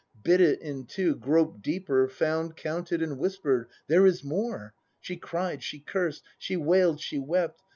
Bit 0.23 0.41
it 0.41 0.59
in 0.61 0.87
two, 0.87 1.13
groped 1.13 1.61
deeper, 1.61 2.07
found. 2.07 2.57
Counted, 2.57 3.03
and 3.03 3.19
whisper'd: 3.19 3.69
There 3.87 4.07
is 4.07 4.23
more! 4.23 4.73
She 4.99 5.15
cried, 5.15 5.61
she 5.61 5.79
cursed, 5.79 6.23
she 6.39 6.57
wail'd, 6.57 6.99
she 6.99 7.19
wept. 7.19 7.61